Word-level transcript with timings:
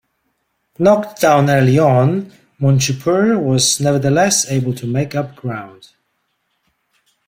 Knocked 0.79 1.21
down 1.21 1.47
early 1.47 1.77
on, 1.77 2.33
Monshipour 2.59 3.39
was 3.39 3.79
nevertheless 3.79 4.49
able 4.49 4.73
to 4.73 4.87
make 4.87 5.13
up 5.13 5.35
ground. 5.35 5.89